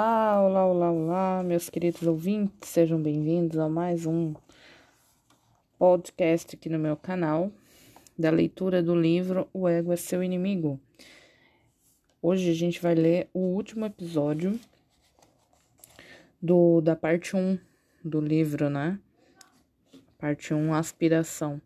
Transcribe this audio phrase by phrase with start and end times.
[0.00, 4.32] Olá, olá, olá, olá, meus queridos ouvintes, sejam bem-vindos a mais um
[5.76, 7.50] podcast aqui no meu canal
[8.16, 10.78] da leitura do livro O Ego é Seu Inimigo.
[12.22, 14.60] Hoje a gente vai ler o último episódio
[16.40, 17.58] do da parte 1
[18.04, 19.00] do livro, né?
[20.16, 21.60] Parte 1, Aspiração.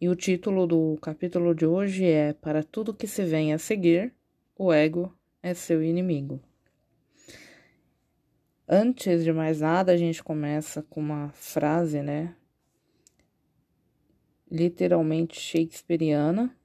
[0.00, 4.14] E o título do capítulo de hoje é Para tudo que se vem a seguir,
[4.56, 6.40] o ego é seu inimigo.
[8.66, 12.34] Antes de mais nada, a gente começa com uma frase, né?
[14.50, 16.56] Literalmente shakespeariana,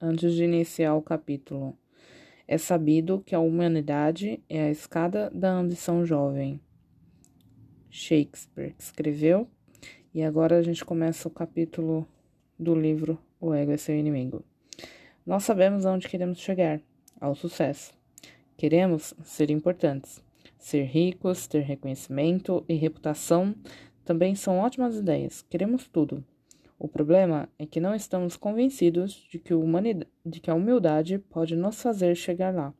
[0.00, 1.76] antes de iniciar o capítulo.
[2.48, 6.58] É sabido que a humanidade é a escada da ambição jovem.
[7.90, 9.46] Shakespeare escreveu,
[10.14, 12.08] e agora a gente começa o capítulo
[12.58, 14.42] do livro O Ego é Seu Inimigo.
[15.26, 16.80] Nós sabemos aonde queremos chegar
[17.20, 17.92] ao sucesso.
[18.56, 20.24] Queremos ser importantes.
[20.58, 23.54] Ser ricos, ter reconhecimento e reputação
[24.04, 25.42] também são ótimas ideias.
[25.48, 26.24] Queremos tudo.
[26.78, 29.54] O problema é que não estamos convencidos de que,
[30.26, 32.74] de que a humildade pode nos fazer chegar lá.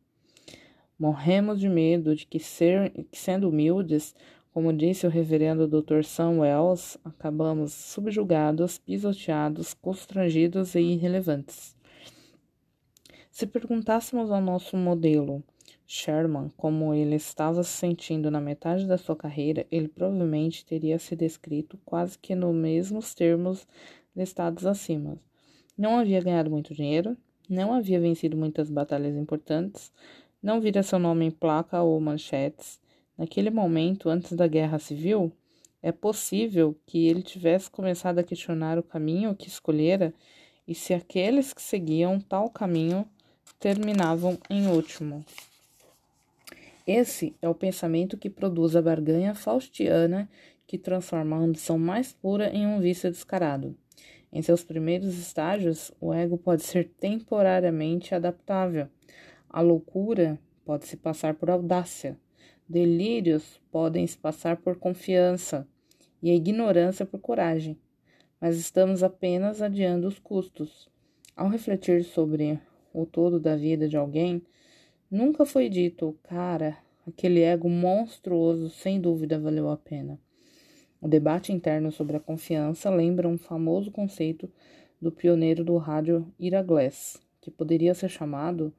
[0.99, 4.15] Morremos de medo de que, ser, que sendo humildes,
[4.53, 6.05] como disse o reverendo Dr.
[6.05, 11.75] Sam Wells, acabamos subjugados, pisoteados, constrangidos e irrelevantes.
[13.31, 15.43] Se perguntássemos ao nosso modelo,
[15.87, 21.15] Sherman, como ele estava se sentindo na metade da sua carreira, ele provavelmente teria se
[21.15, 23.67] descrito quase que nos mesmos termos
[24.17, 25.19] listados acima.
[25.77, 27.17] Não havia ganhado muito dinheiro,
[27.49, 29.93] não havia vencido muitas batalhas importantes,
[30.43, 32.79] não vira seu nome em placa ou manchetes,
[33.17, 35.33] Naquele momento, antes da guerra civil,
[35.81, 40.13] é possível que ele tivesse começado a questionar o caminho que escolhera
[40.67, 43.07] e se aqueles que seguiam tal caminho
[43.61, 45.25] terminavam em último.
[46.87, 50.29] Esse é o pensamento que produz a barganha faustiana
[50.67, 53.75] que transforma a ambição mais pura em um vício descarado.
[54.31, 58.89] Em seus primeiros estágios, o ego pode ser temporariamente adaptável.
[59.49, 62.19] A loucura pode se passar por audácia.
[62.69, 65.67] Delírios podem se passar por confiança
[66.23, 67.79] e a ignorância por coragem,
[68.41, 70.89] mas estamos apenas adiando os custos.
[71.37, 72.59] Ao refletir sobre
[72.93, 74.43] o todo da vida de alguém,
[75.11, 80.19] nunca foi dito, cara, aquele ego monstruoso sem dúvida valeu a pena.
[81.01, 84.51] O debate interno sobre a confiança lembra um famoso conceito
[85.01, 88.73] do pioneiro do rádio Ira Glass, que poderia ser chamado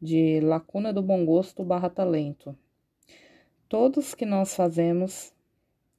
[0.00, 2.56] de lacuna do bom gosto barra talento,
[3.68, 5.30] Todos que nós fazemos,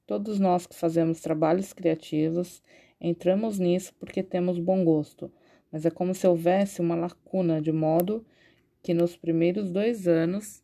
[0.08, 2.64] todos nós que fazemos trabalhos criativos,
[3.00, 5.32] entramos nisso porque temos bom gosto,
[5.72, 8.26] mas é como se houvesse uma lacuna, de modo
[8.82, 10.64] que nos primeiros dois anos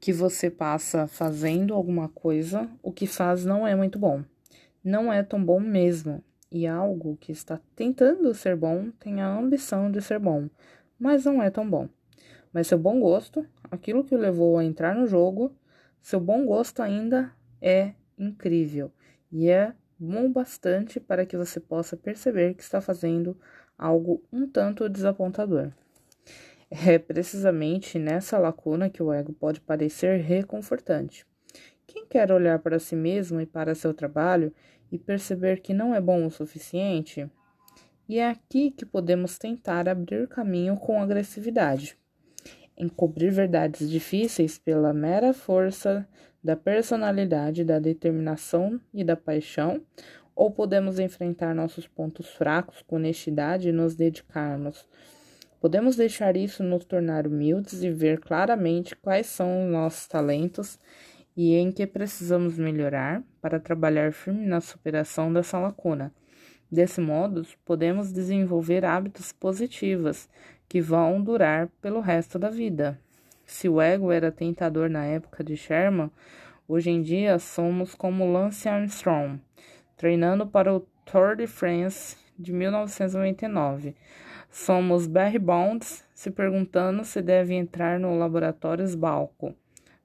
[0.00, 4.24] que você passa fazendo alguma coisa, o que faz não é muito bom.
[4.82, 6.24] Não é tão bom mesmo.
[6.50, 10.48] E algo que está tentando ser bom tem a ambição de ser bom,
[10.98, 11.88] mas não é tão bom
[12.52, 15.54] mas seu bom gosto, aquilo que o levou a entrar no jogo,
[16.02, 18.90] seu bom gosto ainda é incrível
[19.30, 23.38] e é bom bastante para que você possa perceber que está fazendo
[23.78, 25.70] algo um tanto desapontador.
[26.70, 31.26] É precisamente nessa lacuna que o ego pode parecer reconfortante.
[31.86, 34.54] Quem quer olhar para si mesmo e para seu trabalho
[34.90, 37.28] e perceber que não é bom o suficiente?
[38.08, 41.98] E é aqui que podemos tentar abrir caminho com agressividade
[42.80, 46.08] encobrir verdades difíceis pela mera força
[46.42, 49.82] da personalidade, da determinação e da paixão,
[50.34, 54.88] ou podemos enfrentar nossos pontos fracos com honestidade e nos dedicarmos.
[55.60, 60.78] Podemos deixar isso nos tornar humildes e ver claramente quais são os nossos talentos
[61.36, 66.14] e em que precisamos melhorar para trabalhar firme na superação dessa lacuna.
[66.72, 70.30] Desse modo, podemos desenvolver hábitos positivos
[70.66, 72.98] que vão durar pelo resto da vida.
[73.44, 76.10] Se o ego era tentador na época de Sherman,
[76.66, 79.40] hoje em dia somos como Lance Armstrong,
[79.96, 83.94] treinando para o Tour de France de 1999.
[84.50, 89.54] Somos Barry Bonds se perguntando se deve entrar no laboratório Sbalco.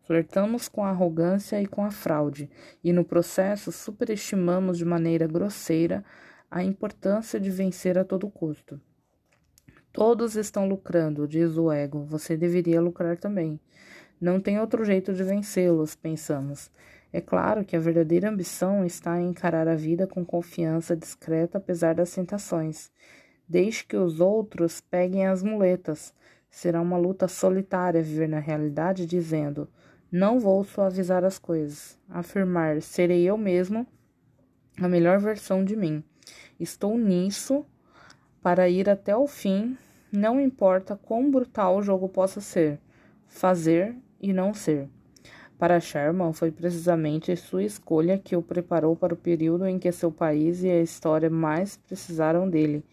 [0.04, 2.50] Flertamos com a arrogância e com a fraude,
[2.84, 6.04] e no processo superestimamos de maneira grosseira
[6.52, 8.80] a importância de vencer a todo custo.
[9.92, 12.04] Todos estão lucrando, diz o ego.
[12.04, 13.60] Você deveria lucrar também.
[14.20, 16.70] Não tem outro jeito de vencê-los, pensamos.
[17.16, 21.96] É claro que a verdadeira ambição está em encarar a vida com confiança discreta apesar
[21.96, 22.92] das tentações.
[23.48, 26.14] Deixe que os outros peguem as muletas.
[26.50, 29.66] Será uma luta solitária viver na realidade dizendo:
[30.12, 31.98] não vou suavizar as coisas.
[32.10, 33.88] Afirmar: serei eu mesmo
[34.78, 36.04] a melhor versão de mim.
[36.60, 37.66] Estou nisso
[38.42, 39.78] para ir até o fim,
[40.12, 42.78] não importa quão brutal o jogo possa ser.
[43.26, 44.90] Fazer e não ser.
[45.58, 50.12] Para Sherman, foi precisamente sua escolha que o preparou para o período em que seu
[50.12, 52.84] país e a história mais precisaram dele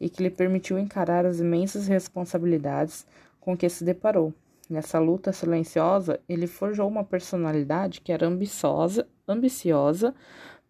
[0.00, 3.06] e que lhe permitiu encarar as imensas responsabilidades
[3.38, 4.32] com que se deparou.
[4.70, 10.14] Nessa luta silenciosa, ele forjou uma personalidade que era ambiciosa, ambiciosa,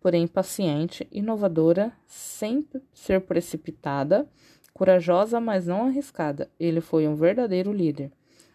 [0.00, 4.28] porém paciente, inovadora, sem ser precipitada,
[4.72, 6.50] corajosa, mas não arriscada.
[6.58, 8.12] Ele foi um verdadeiro líder.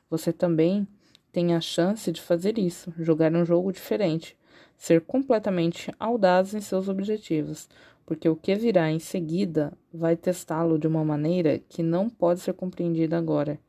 [0.10, 0.88] Você também
[1.34, 4.38] tem a chance de fazer isso, jogar um jogo diferente,
[4.78, 7.68] ser completamente audaz em seus objetivos,
[8.06, 12.54] porque o que virá em seguida vai testá-lo de uma maneira que não pode ser
[12.54, 13.60] compreendida agora,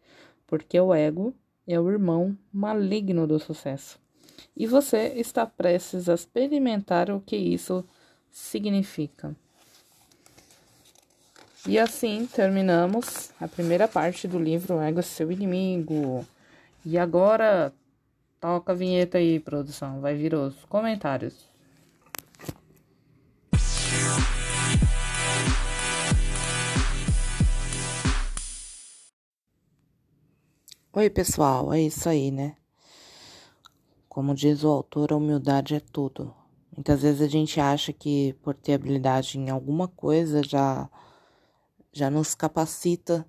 [0.46, 1.34] porque o ego
[1.66, 3.98] é o irmão maligno do sucesso.
[4.54, 7.82] E você está prestes a experimentar o que isso
[8.30, 9.34] significa.
[11.66, 16.26] E assim terminamos a primeira parte do livro Ego é Seu Inimigo.
[16.86, 17.72] E agora,
[18.38, 20.02] toca a vinheta aí, produção.
[20.02, 21.48] Vai vir os comentários.
[30.92, 32.54] Oi, pessoal, é isso aí, né?
[34.06, 36.34] Como diz o autor, a humildade é tudo.
[36.70, 40.88] Muitas vezes a gente acha que por ter habilidade em alguma coisa já
[41.92, 43.26] já nos capacita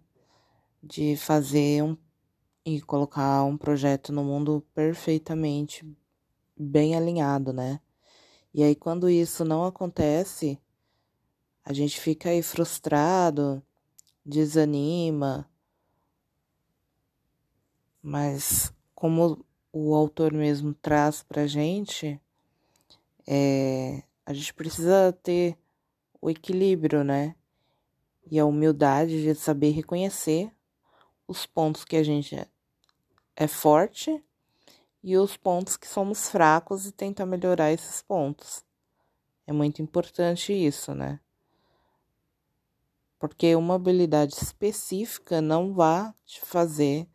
[0.84, 1.96] de fazer um
[2.66, 5.86] e colocar um projeto no mundo perfeitamente
[6.58, 7.80] bem alinhado, né?
[8.54, 10.60] E aí quando isso não acontece,
[11.64, 13.62] a gente fica aí frustrado,
[14.26, 15.48] desanima.
[18.02, 22.20] Mas como o autor mesmo traz pra gente,
[23.28, 25.58] é, a gente precisa ter
[26.22, 27.36] o equilíbrio, né?
[28.32, 30.52] E a humildade de saber reconhecer
[31.28, 32.36] os pontos que a gente
[33.36, 34.24] é forte
[35.04, 38.64] e os pontos que somos fracos e tentar melhorar esses pontos.
[39.46, 41.20] É muito importante isso, né?
[43.20, 47.08] Porque uma habilidade específica não vai te fazer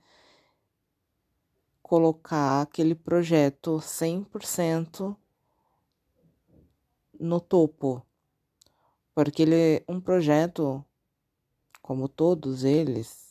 [1.82, 5.16] colocar aquele projeto 100%
[7.18, 8.06] no topo.
[9.12, 10.84] Porque ele um projeto
[11.82, 13.29] como todos eles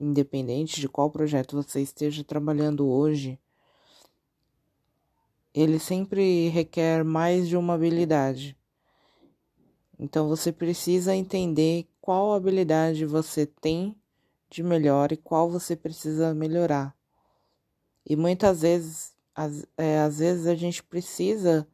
[0.00, 3.38] independente de qual projeto você esteja trabalhando hoje,
[5.52, 8.56] ele sempre requer mais de uma habilidade.
[9.98, 13.94] Então você precisa entender qual habilidade você tem
[14.48, 16.96] de melhor e qual você precisa melhorar.
[18.08, 21.68] E muitas vezes, às, é, às vezes a gente precisa,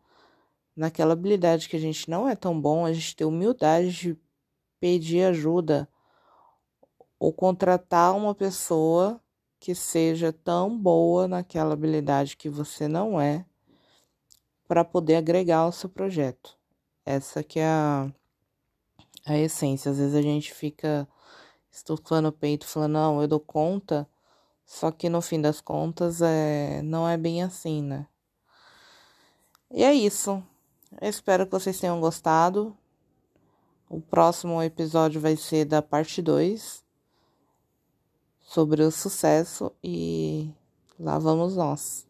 [0.75, 4.19] naquela habilidade que a gente não é tão bom, a gente ter humildade de
[4.81, 5.89] pedir ajuda
[7.19, 9.21] ou contratar uma pessoa
[9.59, 13.45] que seja tão boa naquela habilidade que você não é
[14.69, 16.57] para poder agregar ao seu projeto.
[17.05, 18.13] Essa que é a,
[19.25, 19.91] a essência.
[19.91, 21.09] Às vezes a gente fica
[21.71, 24.09] estufando o peito falando, não, eu dou conta,
[24.65, 28.07] só que no fim das contas é, não é bem assim, né?
[29.71, 30.43] E é isso.
[31.01, 32.77] Eu espero que vocês tenham gostado.
[33.89, 36.86] O próximo episódio vai ser da parte 2
[38.57, 40.51] sobre o sucesso e
[40.99, 42.07] lá vamos nós.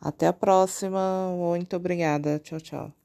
[0.00, 1.00] Até a próxima.
[1.38, 2.40] Muito obrigada.
[2.40, 2.99] Tchau, tchau.